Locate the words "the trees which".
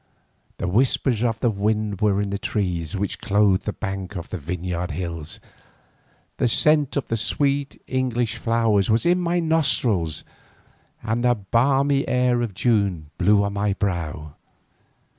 2.31-3.21